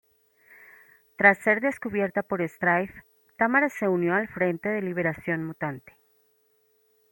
[1.15, 3.03] Tras ser descubierta por Stryfe,
[3.37, 5.95] Tamara se unió al Frente de Liberación Mutante.